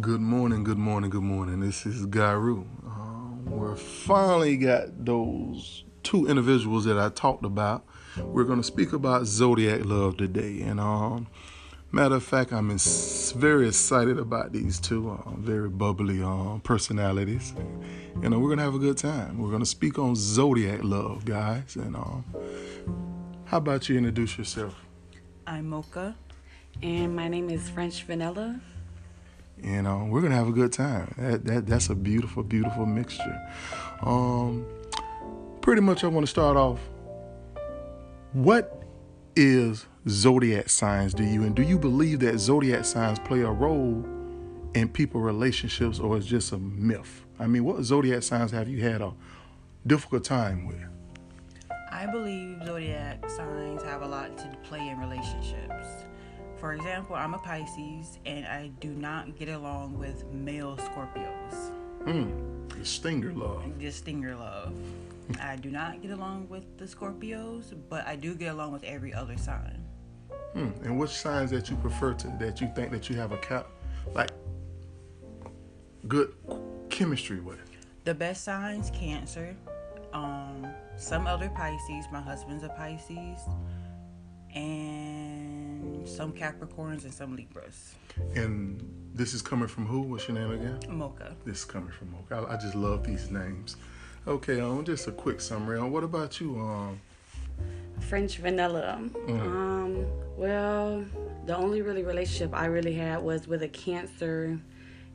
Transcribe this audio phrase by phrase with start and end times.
[0.00, 1.60] Good morning, good morning, good morning.
[1.60, 2.64] This is Garu.
[2.86, 7.84] Um, we're finally got those two individuals that I talked about.
[8.16, 11.26] We're going to speak about zodiac love today, and um,
[11.92, 12.74] matter of fact, I'm
[13.36, 17.52] very excited about these two uh, very bubbly um, personalities.
[18.22, 19.38] You know, we're going to have a good time.
[19.38, 21.76] We're going to speak on zodiac love, guys.
[21.76, 22.24] And um,
[23.44, 24.74] how about you introduce yourself?
[25.46, 26.16] I'm Mocha.
[26.82, 28.60] And my name is French Vanilla.
[29.62, 31.14] And know, we're gonna have a good time.
[31.18, 33.40] That, that that's a beautiful, beautiful mixture.
[34.02, 34.66] Um,
[35.60, 36.80] pretty much, I want to start off.
[38.32, 38.82] What
[39.36, 44.04] is zodiac signs to you, and do you believe that zodiac signs play a role
[44.74, 47.24] in people relationships, or is just a myth?
[47.38, 49.12] I mean, what zodiac signs have you had a
[49.86, 50.76] difficult time with?
[51.90, 56.04] I believe zodiac signs have a lot to play in relationships.
[56.60, 61.72] For example, I'm a Pisces and I do not get along with male Scorpios.
[62.04, 63.62] Mm, the stinger love.
[63.78, 64.74] The stinger love.
[65.40, 69.14] I do not get along with the Scorpios, but I do get along with every
[69.14, 69.82] other sign.
[70.52, 70.70] Hmm.
[70.84, 73.66] And which signs that you prefer to that you think that you have a cap
[74.14, 74.30] like
[76.08, 76.34] good
[76.90, 77.58] chemistry with?
[78.04, 79.56] The best signs, Cancer.
[80.12, 80.66] Um,
[80.98, 82.06] some other Pisces.
[82.12, 83.38] My husband's a Pisces,
[84.54, 85.69] and
[86.04, 87.94] some Capricorns and some Libras.
[88.34, 88.82] And
[89.14, 90.02] this is coming from who?
[90.02, 90.78] What's your name again?
[90.88, 91.34] Mocha.
[91.44, 92.46] This is coming from Mocha.
[92.48, 93.76] I, I just love these names.
[94.26, 95.78] Okay, um, just a quick summary.
[95.78, 97.00] On what about you, um?
[98.00, 98.98] French vanilla.
[99.26, 99.40] Mm.
[99.40, 100.06] Um,
[100.36, 101.04] well,
[101.46, 104.58] the only really relationship I really had was with a cancer,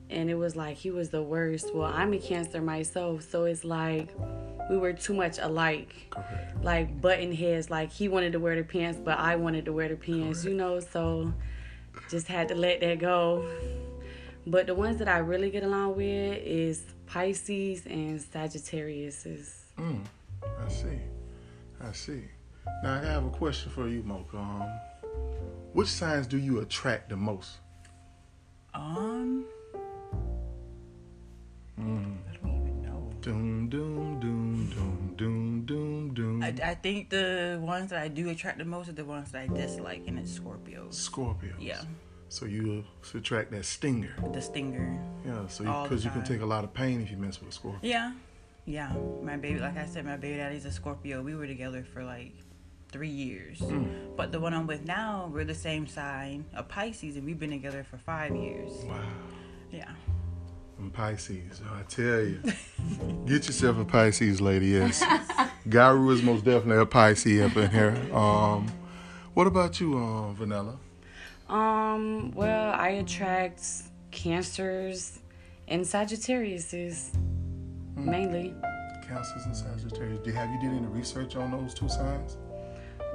[0.09, 1.73] and it was like he was the worst.
[1.73, 4.09] Well, I'm a cancer myself, so it's like
[4.69, 6.07] we were too much alike.
[6.09, 6.63] Correct.
[6.63, 7.69] Like button heads.
[7.69, 10.41] Like he wanted to wear the pants, but I wanted to wear the pants.
[10.41, 10.51] Correct.
[10.51, 11.33] You know, so
[12.09, 13.47] just had to let that go.
[14.47, 19.25] But the ones that I really get along with is Pisces and Sagittarius.
[19.77, 20.03] Mm,
[20.63, 20.99] I see.
[21.81, 22.23] I see.
[22.83, 24.37] Now I have a question for you, Mocha.
[24.37, 24.69] Um,
[25.73, 27.57] which signs do you attract the most?
[28.73, 29.45] Um.
[31.79, 32.17] Mm.
[32.29, 33.11] I don't even know.
[33.21, 34.34] Doom, doom, doom, doom, doom, doom, doom.
[36.45, 39.41] I, I think the ones that I do attract the most are the ones that
[39.41, 40.93] I dislike, and it's Scorpios.
[40.93, 41.55] Scorpios.
[41.59, 41.81] Yeah.
[42.29, 44.15] So you subtract that stinger.
[44.33, 44.99] The stinger.
[45.25, 47.49] Yeah, so because you, you, can take a lot of pain if you mess with
[47.49, 47.79] a Scorpio.
[47.81, 48.13] Yeah,
[48.65, 48.93] yeah.
[49.23, 51.21] My baby, like I said, my baby daddy's a Scorpio.
[51.21, 52.33] We were together for like
[52.89, 53.59] three years.
[53.59, 54.15] Mm.
[54.15, 57.51] But the one I'm with now, we're the same sign, a Pisces, and we've been
[57.51, 58.71] together for five years.
[58.83, 58.99] Wow.
[59.71, 59.91] Yeah.
[60.77, 62.41] I'm Pisces, I tell you.
[63.25, 64.67] Get yourself a Pisces, lady.
[64.67, 65.03] Yes.
[65.67, 67.97] Garu is most definitely a Pisces up in here.
[68.13, 68.67] Um,
[69.33, 70.77] what about you, um, Vanilla?
[71.49, 73.61] Um, well, I attract
[74.11, 75.19] cancers
[75.67, 77.15] and Sagittariuses
[77.95, 78.09] hmm.
[78.09, 78.53] mainly.
[79.07, 80.19] Cancers and Sagittarius.
[80.19, 82.37] Do have you did any research on those two signs?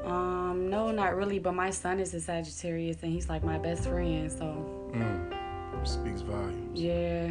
[0.04, 1.38] Um, no, not really.
[1.38, 4.30] But my son is a Sagittarius, and he's like my best friend.
[4.30, 4.90] So.
[4.94, 5.36] Mm.
[5.86, 6.78] Speaks volumes.
[6.78, 7.30] Yeah.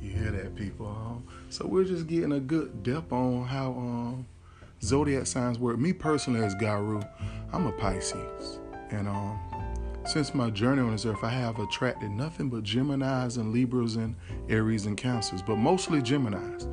[0.00, 0.86] You hear that, people?
[0.86, 4.26] Um, so we're just getting a good depth on how um,
[4.82, 5.78] zodiac signs work.
[5.78, 7.06] Me personally, as Garu,
[7.52, 8.60] I'm a Pisces,
[8.90, 9.38] and um,
[10.06, 14.14] since my journey on this earth, I have attracted nothing but Geminis and Libras and
[14.48, 16.64] Aries and Cancers, but mostly Geminis.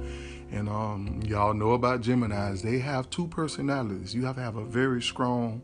[0.52, 2.62] And um, y'all know about Geminis.
[2.62, 4.14] They have two personalities.
[4.14, 5.64] You have to have a very strong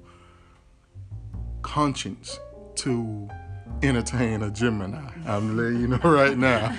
[1.61, 2.39] conscience
[2.77, 3.29] to
[3.83, 5.09] entertain a Gemini.
[5.25, 6.75] I'm letting you know right now.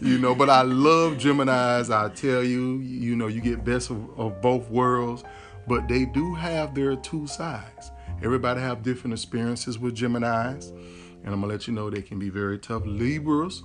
[0.00, 1.94] you know, but I love Geminis.
[1.94, 5.24] I tell you, you know, you get best of, of both worlds,
[5.66, 7.90] but they do have their two sides.
[8.22, 12.28] Everybody have different experiences with Geminis, and I'm gonna let you know they can be
[12.28, 12.82] very tough.
[12.84, 13.62] Libras,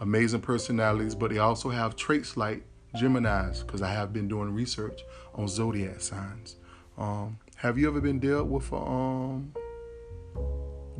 [0.00, 2.64] amazing personalities, but they also have traits like
[2.96, 5.02] Geminis because I have been doing research
[5.34, 6.56] on zodiac signs.
[6.98, 9.52] Um, have you ever been dealt with a um,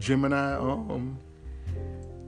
[0.02, 1.16] Gemini um,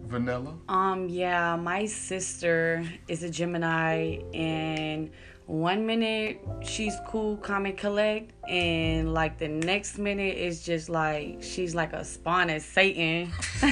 [0.06, 0.55] vanilla?
[0.69, 5.11] Um, yeah, my sister is a Gemini, and
[5.47, 11.43] one minute she's cool, calm and collect, and like the next minute is just like
[11.43, 13.32] she's like a spawn of Satan.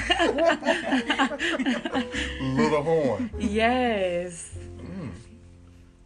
[2.56, 3.30] Little horn.
[3.38, 4.58] Yes.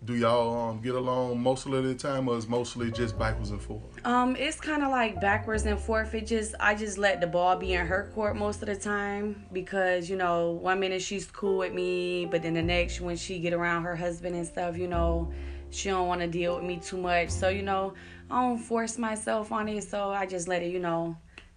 [0.07, 3.61] Do y'all um, get along most of the time, or is mostly just backwards and
[3.61, 3.83] forth?
[4.07, 6.15] Um, it's kind of like backwards and forth.
[6.15, 9.45] It just I just let the ball be in her court most of the time
[9.53, 13.41] because you know one minute she's cool with me, but then the next when she
[13.41, 15.33] get around her husband and stuff, you know
[15.71, 17.31] she don't want to deal with me too much.
[17.31, 17.95] So, you know,
[18.31, 19.85] I don't force myself on it.
[19.85, 21.17] So I just let it, you know,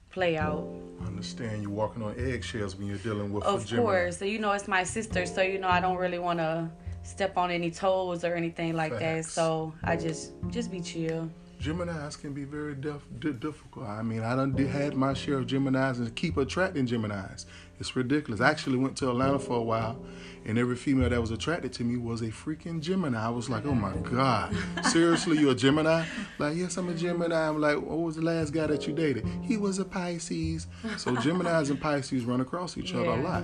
[0.10, 0.68] play out.
[1.02, 4.18] I understand you're walking on eggshells when you're dealing with Of course.
[4.18, 6.70] So you know it's my sister, so you know I don't really want to
[7.04, 9.26] step on any toes or anything like that.
[9.26, 11.30] So I just just be chill.
[11.62, 13.86] Geminis can be very dif- di- difficult.
[13.86, 17.46] I mean, I done did, had my share of Geminis and keep attracting Geminis.
[17.82, 18.40] It's ridiculous.
[18.40, 20.02] I actually went to Atlanta for a while,
[20.46, 23.22] and every female that was attracted to me was a freaking Gemini.
[23.22, 24.56] I was like, oh my God.
[24.86, 26.06] Seriously, you're a Gemini?
[26.38, 27.50] Like, yes, I'm a Gemini.
[27.50, 29.28] I'm like, what was the last guy that you dated?
[29.42, 30.68] He was a Pisces.
[30.98, 33.44] So Geminis and Pisces run across each other a lot.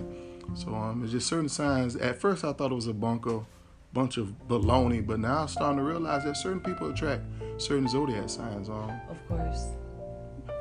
[0.53, 1.95] So um, it's just certain signs.
[1.95, 3.45] At first, I thought it was a bunko,
[3.93, 7.23] bunch of baloney, but now I'm starting to realize that certain people attract
[7.57, 8.69] certain zodiac signs.
[8.69, 9.65] Um, Of course.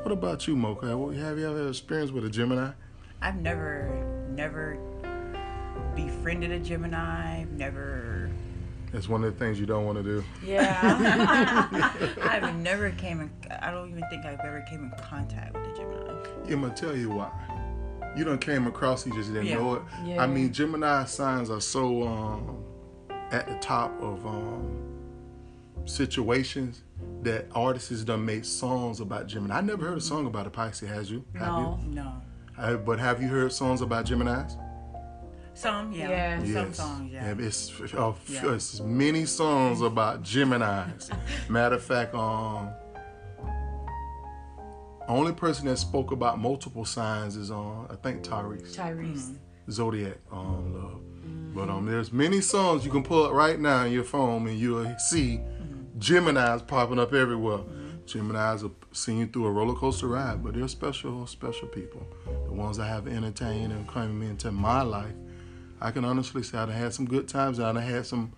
[0.03, 0.97] what about you, Mocha?
[0.97, 2.71] What- Have you ever had experience with a Gemini?
[3.23, 4.79] I've never, never
[5.95, 7.41] befriended a Gemini.
[7.43, 8.31] I've never,
[8.93, 10.25] That's one of the things you don't want to do.
[10.45, 11.69] Yeah.
[12.23, 13.31] I've never came in.
[13.63, 16.13] I don't even think I've ever came in contact with a Gemini.
[16.53, 17.31] I'm gonna tell you why.
[18.17, 19.57] You don't came across, you just didn't Yeah.
[19.59, 19.83] know it.
[20.05, 20.23] Yeah.
[20.23, 22.65] I mean, Gemini signs are so um,
[23.33, 24.81] at the top of um,
[25.85, 26.83] situations
[27.23, 29.59] that artists done made songs about Gemini.
[29.59, 31.25] I never heard a song about a Pisces, has you?
[31.35, 31.81] Have no.
[31.89, 32.03] No.
[32.57, 32.63] you?
[32.63, 34.57] Uh, but have you heard songs about Geminis?
[35.55, 36.09] Some, yeah.
[36.09, 36.39] Yeah.
[36.39, 36.77] Some Yes.
[36.77, 37.35] songs, yeah.
[37.39, 38.53] It's, uh, Yeah.
[38.55, 41.11] it's many songs about Geminis.
[41.49, 42.71] Matter of fact, um,
[45.09, 49.37] only person that spoke about multiple signs is on I think Tyrese Tyrese.
[49.71, 51.01] Zodiac um love.
[51.55, 54.59] But um, there's many songs you can pull up right now in your phone and
[54.59, 55.41] you'll see
[55.99, 57.61] Gemini's popping up everywhere.
[58.07, 62.05] Gemini's are seeing through a roller coaster ride, but they're special, special people.
[62.47, 65.15] The ones I have entertained and coming into my life.
[65.81, 68.33] I can honestly say I've had some good times and I've had some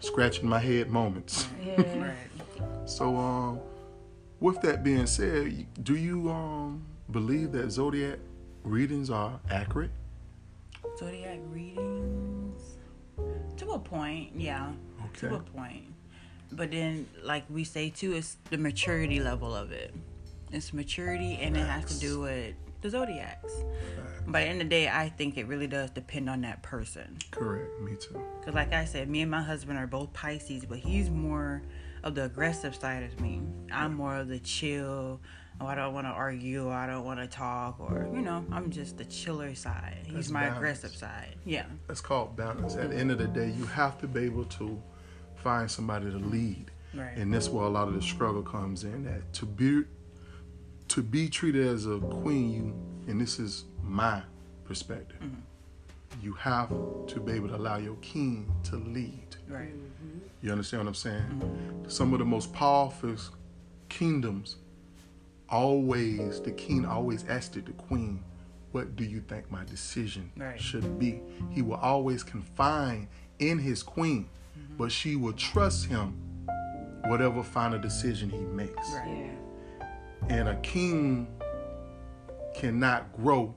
[0.00, 1.48] scratching my head moments.
[1.64, 1.74] Yeah.
[2.00, 2.16] Right.
[2.86, 3.60] So, um,
[4.40, 8.18] with that being said, do you um believe that zodiac
[8.64, 9.90] readings are accurate?
[10.98, 12.76] Zodiac readings.
[13.56, 14.72] To a point, yeah.
[15.06, 15.28] Okay.
[15.28, 15.84] To a point.
[16.52, 19.94] But then, like we say too, it's the maturity level of it.
[20.50, 23.52] It's maturity, and it has to do with the zodiacs.
[24.26, 26.62] But at the end of the day, I think it really does depend on that
[26.62, 27.18] person.
[27.30, 27.80] Correct.
[27.80, 28.22] Me too.
[28.40, 31.62] Because, like I said, me and my husband are both Pisces, but he's more
[32.02, 33.42] of the aggressive side of me.
[33.72, 35.20] I'm more of the chill.
[35.60, 36.70] Oh, I don't want to argue.
[36.70, 39.98] I don't want to talk, or you know, I'm just the chiller side.
[40.04, 40.56] He's That's my balance.
[40.58, 41.34] aggressive side.
[41.44, 41.66] Yeah.
[41.88, 42.76] That's called balance.
[42.76, 44.80] At the end of the day, you have to be able to
[45.34, 46.70] find somebody to lead.
[46.94, 47.16] Right.
[47.16, 49.04] And that's where a lot of the struggle comes in.
[49.04, 49.84] That to be
[50.88, 54.22] to be treated as a queen, you and this is my
[54.64, 55.18] perspective.
[55.20, 55.40] Mm-hmm.
[56.20, 59.36] You have to be able to allow your king to lead.
[59.48, 59.68] Right.
[59.68, 60.18] Mm-hmm.
[60.42, 61.84] You understand what I'm saying?
[61.88, 63.16] Some of the most powerful
[63.88, 64.56] kingdoms,
[65.48, 68.22] always the king always asked the queen,
[68.72, 70.60] "What do you think my decision Right.
[70.60, 71.20] should be?"
[71.50, 74.28] He will always confine in his queen,
[74.58, 74.76] mm-hmm.
[74.76, 76.14] but she will trust him,
[77.06, 78.92] whatever final decision he makes.
[78.92, 79.30] Right.
[79.80, 79.86] Yeah.
[80.28, 81.28] And a king
[82.54, 83.54] cannot grow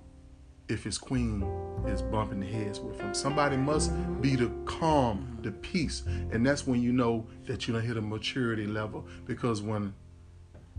[0.72, 1.44] if his queen
[1.88, 3.14] is bumping heads with him.
[3.14, 3.92] Somebody must
[4.22, 6.04] be the calm, the peace.
[6.32, 9.06] And that's when you know that you don't hit a maturity level.
[9.26, 9.94] Because when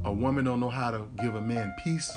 [0.04, 2.16] a woman don't know how to give a man peace,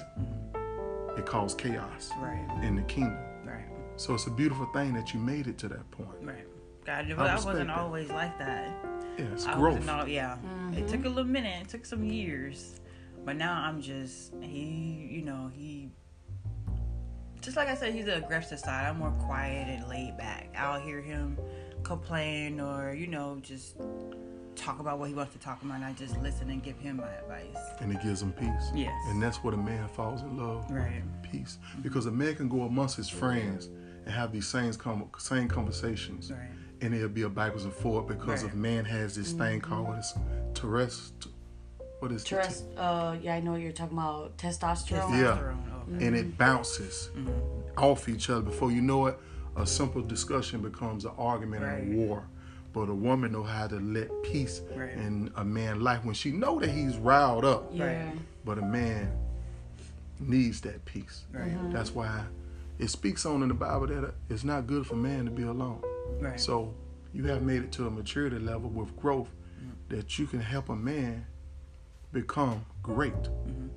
[1.17, 2.47] it causes chaos Right.
[2.63, 3.17] in the kingdom.
[3.43, 3.65] Right.
[3.97, 6.09] So it's a beautiful thing that you made it to that point.
[6.21, 6.45] Right.
[6.85, 7.77] God, I but I, respect wasn't that.
[7.77, 8.69] always like that.
[9.17, 9.79] Yeah, it's I growth.
[9.79, 10.33] wasn't all, yeah.
[10.33, 10.87] It mm-hmm.
[10.87, 11.63] took a little minute.
[11.63, 12.79] It took some years.
[13.25, 15.07] But now I'm just he.
[15.09, 15.89] You know he.
[17.45, 18.87] Just like I said, he's the aggressive side.
[18.89, 20.53] I'm more quiet and laid back.
[20.57, 21.37] I'll hear him
[21.83, 23.75] complain or you know just
[24.55, 26.97] talk about what he wants to talk about, and I just listen and give him
[26.97, 27.57] my advice.
[27.81, 28.71] and it gives him peace.
[28.73, 28.93] Yes.
[29.09, 30.65] And that's what a man falls in love.
[30.71, 31.03] Right.
[31.21, 31.59] Peace.
[31.83, 33.67] Because a man can go amongst his friends
[34.05, 36.31] and have these same com- same conversations.
[36.31, 36.49] Right.
[36.81, 38.51] And it'll be a backwards and forward because Right.
[38.51, 40.13] of man has this thing called this
[40.53, 41.27] terrest
[42.05, 44.37] what is the t- Uh, yeah, I know what you're talking about.
[44.37, 45.11] Testosterone.
[45.11, 45.37] Yeah.
[45.37, 46.05] Testosterone, okay.
[46.05, 47.31] and it bounces mm-hmm.
[47.77, 48.41] off each other.
[48.41, 49.17] Before you know it,
[49.55, 52.27] a simple discussion becomes an argument and a war.
[52.73, 54.91] But a woman know how to let peace Right.
[54.91, 57.69] in a man life when she know that he's riled up.
[57.71, 58.11] Yeah.
[58.43, 59.11] But a man
[60.19, 61.25] needs that peace.
[61.31, 61.47] Right.
[61.47, 61.71] Mm-hmm.
[61.71, 62.25] That's why
[62.77, 65.43] it speaks on in the Bible that uh, it's not good for man to be
[65.43, 65.81] alone.
[66.19, 66.39] Right.
[66.39, 66.75] So
[67.13, 69.31] you have made it to a maturity level with growth
[69.63, 69.71] mm.
[69.87, 71.25] that you can help a man
[72.19, 73.13] become great.
[73.13, 73.67] Mm-hmm.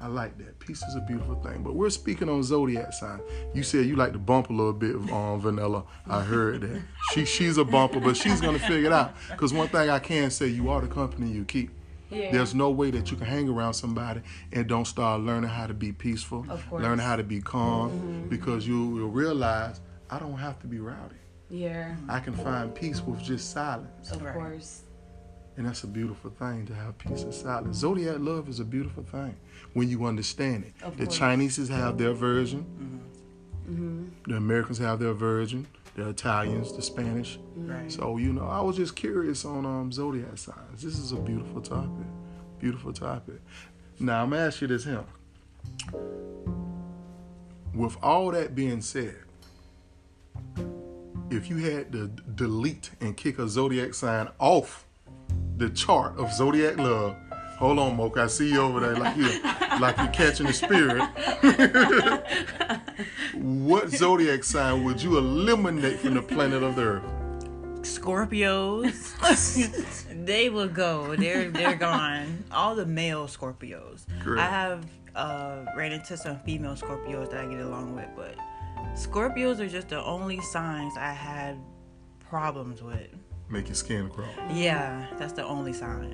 [0.00, 0.58] I like that.
[0.58, 1.62] Peace is a beautiful thing.
[1.62, 3.20] But we're speaking on zodiac sign.
[3.54, 5.84] You said you like to bump a little bit on Vanilla.
[6.06, 6.82] I heard that.
[7.12, 9.14] She she's a bumper, but she's gonna figure it out.
[9.36, 11.70] Cause one thing I can say, you are the company you keep.
[12.10, 12.32] Yeah.
[12.32, 14.20] There's no way that you can hang around somebody
[14.52, 16.82] and don't start learning how to be peaceful, Of course.
[16.82, 18.28] learn how to be calm, mm-hmm.
[18.28, 21.16] because you will realize I don't have to be rowdy.
[21.50, 24.10] Yeah, I can find peace with just silence.
[24.12, 24.34] of Right.
[24.34, 24.82] course.
[25.56, 27.76] And that's a beautiful thing to have peace and silence.
[27.76, 29.36] Zodiac love is a beautiful thing
[29.72, 30.72] when you understand it.
[30.82, 31.16] Of the course.
[31.16, 37.38] Chinese have their version, hmm the Americans have their version, the Italians, the Spanish.
[37.56, 37.90] Right.
[37.90, 40.82] So, you know, I was just curious on um, zodiac signs.
[40.82, 42.06] This is a beautiful topic.
[42.58, 43.40] Beautiful topic.
[43.98, 45.04] Now, I'm to ask you this here.
[47.74, 49.16] With all that being said,
[51.30, 54.83] if you had to delete and kick a zodiac sign off
[55.56, 57.16] the chart of zodiac love,
[57.58, 59.42] hold on, Mocha, I see you over there like you
[59.80, 61.02] like you're catching the spirit.
[63.34, 67.02] what zodiac sign would you eliminate from the planet of the Earth?
[67.82, 69.14] Scorpios,
[70.24, 71.14] they will go.
[71.16, 72.44] They're they're gone.
[72.50, 74.06] All the male Scorpios.
[74.22, 74.40] Great.
[74.40, 78.36] I have uh, ran into some female Scorpios that I get along with, but
[78.94, 81.58] Scorpios are just the only signs I had
[82.20, 83.08] problems with.
[83.54, 84.26] Make your skin crawl.
[84.50, 86.12] Yeah, that's the only sign.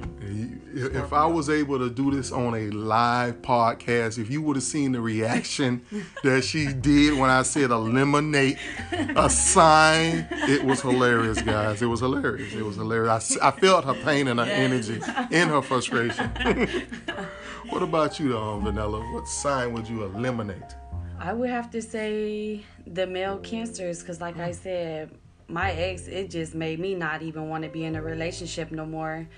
[0.74, 4.56] If if I was able to do this on a live podcast, if you would
[4.56, 5.80] have seen the reaction
[6.22, 8.58] that she did when I said eliminate
[8.92, 11.80] a sign, it was hilarious, guys.
[11.80, 12.52] It was hilarious.
[12.52, 13.38] It was hilarious.
[13.38, 15.00] I, I felt her pain and her energy
[15.32, 16.28] and her frustration.
[17.70, 19.00] what about you, um, Vanilla?
[19.14, 20.74] What sign would you eliminate?
[21.18, 25.10] I would have to say the male cancers because, like I said,
[25.50, 28.86] my ex, it just made me not even want to be in a relationship no
[28.86, 29.28] more.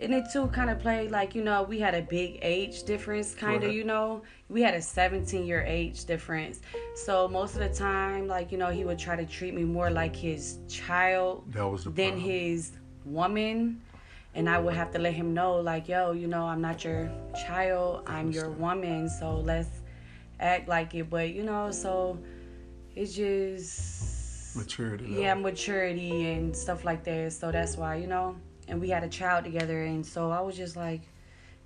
[0.00, 3.32] And it too kind of played like, you know, we had a big age difference,
[3.34, 3.74] kind of, Right.
[3.76, 4.22] you know.
[4.48, 6.60] We had a 17 year age difference.
[6.96, 9.90] So most of the time, like, you know, he would try to treat me more
[9.90, 12.20] like his child That was the than problem.
[12.28, 12.72] his
[13.04, 13.80] woman.
[14.34, 17.08] And I would have to let him know, like, yo, you know, I'm not your
[17.46, 19.68] child, I'm your woman, so let's
[20.40, 21.08] act like it.
[21.08, 22.18] But, you know, so
[22.96, 24.13] it's just,
[24.56, 25.06] maturity.
[25.08, 27.32] yeah, maturity and stuff like that.
[27.32, 28.36] So that's why, you know,
[28.68, 29.84] and we had a child together.
[29.84, 31.02] And so I was just like,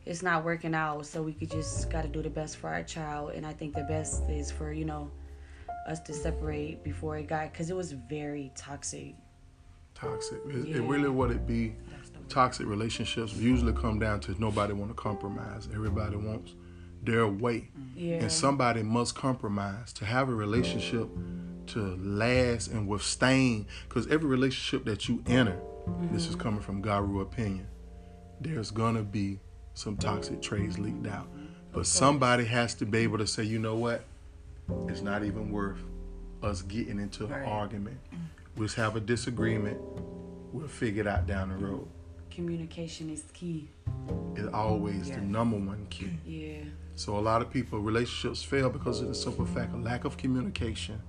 [0.06, 1.06] it's not working out.
[1.06, 3.32] So we could just got to do the best for our child.
[3.32, 5.10] And I think the best is for, you know,
[5.86, 9.14] us to separate before it got, because it was very toxic.
[9.94, 10.38] toxic.
[10.46, 11.74] It, it really what it be.
[12.28, 15.66] Toxic relationships usually come down to nobody want to compromise.
[15.72, 16.54] Everybody wants
[17.02, 17.98] their way, mm-hmm.
[17.98, 18.16] Yeah.
[18.16, 21.08] and somebody must compromise to have a relationship
[21.68, 23.66] to last and withstand.
[23.88, 25.58] Because every relationship that you enter,
[26.12, 26.40] this is mm-hmm.
[26.40, 27.66] coming from Garu opinion.
[28.40, 29.40] There's gonna be
[29.74, 31.28] some toxic traits leaked out,
[31.72, 34.04] but somebody has to be able to say, you know what,
[34.88, 35.82] it's not even worth
[36.42, 37.46] us getting into an Right.
[37.46, 37.98] argument.
[38.12, 38.18] Mm.
[38.56, 39.78] We'll just have a disagreement.
[40.52, 41.88] We'll figure it out down the road.
[42.30, 43.68] Communication is key.
[44.34, 46.18] It's always the number one key.
[46.24, 46.64] Yeah.
[46.94, 50.16] So a lot of people relationships fail because of the simple fact of lack of
[50.16, 51.00] communication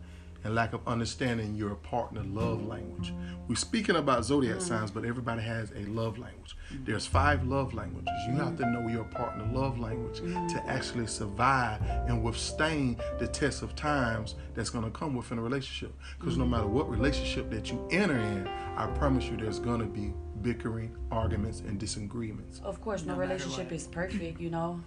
[0.43, 3.13] and lack of understanding your partner love language.
[3.47, 4.61] We're speaking about zodiac mm.
[4.61, 6.55] signs, but everybody has a love language.
[6.71, 6.85] Mm.
[6.85, 8.09] There's five love languages.
[8.27, 8.73] You have to mm.
[8.73, 14.69] know your partner love language to actually survive and withstand the test of times that's
[14.69, 15.93] going to come within a relationship.
[16.19, 19.87] Because no matter what relationship that you enter in, I promise you there's going to
[19.87, 22.61] be bickering, arguments, and disagreements.
[22.63, 23.73] Of course, no, No relationship what.
[23.73, 24.79] is perfect, you know.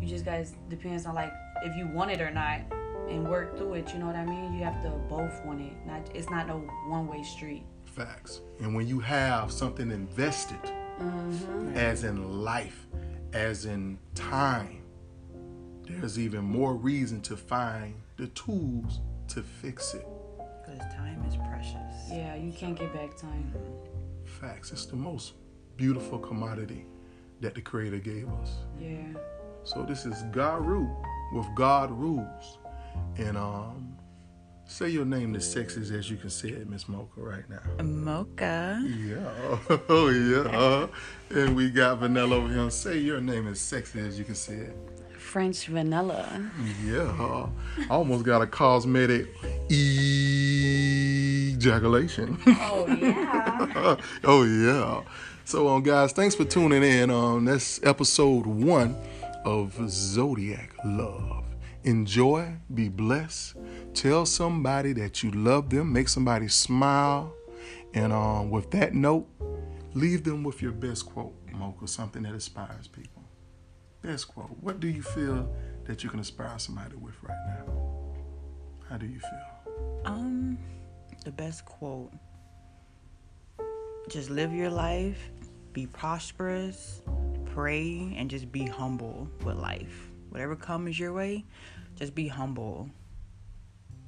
[0.00, 1.32] You just guys depends on like
[1.62, 2.60] if you want it or not
[3.08, 4.54] and work through it, you know what I mean?
[4.54, 5.72] You have to both want it.
[5.86, 7.64] Not it's not a one way street.
[7.84, 8.40] Facts.
[8.60, 10.62] And when you have something invested,
[11.00, 11.76] mm-hmm.
[11.76, 12.86] as in life,
[13.32, 14.82] as in time,
[15.88, 20.06] there's even more reason to find the tools to fix it.
[20.64, 22.08] Because time is precious.
[22.10, 23.52] Yeah, you can't get back time.
[24.24, 24.72] Facts.
[24.72, 25.34] It's the most
[25.76, 26.86] beautiful commodity
[27.40, 28.52] that the Creator gave us.
[28.80, 29.02] Yeah.
[29.64, 30.94] So this is Garu
[31.32, 32.58] with God rules.
[33.18, 33.96] And um
[34.66, 37.60] say your name as sexy as you can say it, Miss Mocha, right now.
[37.84, 38.82] Mocha.
[38.86, 39.58] Yeah.
[39.88, 40.86] Oh yeah.
[41.30, 42.70] And we got Vanilla over here.
[42.70, 44.76] Say your name as sexy as you can say it.
[45.18, 46.50] French vanilla.
[46.84, 47.48] Yeah.
[47.78, 49.26] I almost got a cosmetic
[51.54, 52.38] ejaculation.
[52.46, 53.96] Oh yeah.
[54.24, 55.02] oh yeah.
[55.44, 57.10] So um guys, thanks for tuning in.
[57.10, 58.96] Um that's episode one
[59.44, 61.43] of Zodiac Love.
[61.84, 63.56] Enjoy, be blessed.
[63.94, 67.34] Tell somebody that you love them, make somebody smile.
[67.94, 69.26] And um with that note,
[69.94, 73.22] leave them with your best quote, Mocha, something that inspires people.
[74.02, 74.50] Best quote.
[74.60, 75.48] What do you feel
[75.84, 77.72] that you can inspire somebody with right now?
[78.88, 80.02] How do you feel?
[80.04, 80.58] Um,
[81.24, 82.12] the best quote.
[84.10, 85.30] Just live your life
[85.74, 87.02] be prosperous,
[87.46, 90.13] pray, and just be humble with life.
[90.34, 91.44] Whatever comes your way,
[91.94, 92.90] just be humble.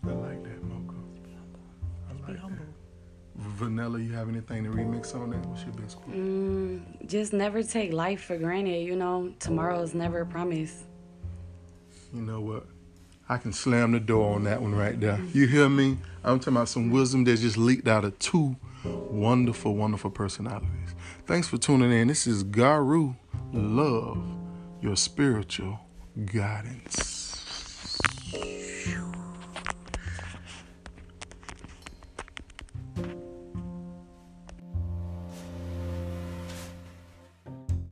[0.04, 0.96] I like that, Mocha.
[2.08, 2.64] I Just like be humble.
[2.64, 3.42] that.
[3.52, 5.46] Vanilla, you have anything to remix on that?
[5.46, 6.16] What's your best quote?
[6.16, 8.84] Mm, just never take life for granted.
[8.84, 10.78] You know, tomorrow's never promised.
[12.12, 12.66] You know what?
[13.28, 15.20] I can slam the door on that one right there.
[15.32, 15.96] You hear me?
[16.24, 20.96] I'm talking about some wisdom that just leaked out of two wonderful, wonderful personalities.
[21.24, 22.08] Thanks for tuning in.
[22.08, 23.14] This is Garu
[23.52, 24.18] Love,
[24.80, 25.78] your spiritual
[26.24, 27.15] guidance.